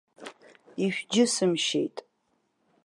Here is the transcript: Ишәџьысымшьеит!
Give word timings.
Ишәџьысымшьеит! 0.85 1.97